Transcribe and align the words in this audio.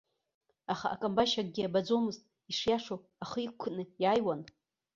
Аха 0.71 0.87
акамбашь 0.93 1.35
акгьы 1.41 1.63
абаӡомызт, 1.67 2.23
ишиашоу 2.51 2.99
ахы 3.23 3.39
иқәкны 3.45 3.83
иааиуан. 4.01 4.41